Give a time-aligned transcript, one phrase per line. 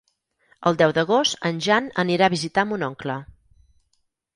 [0.69, 3.23] El deu d'agost en Jan anirà a visitar mon oncle.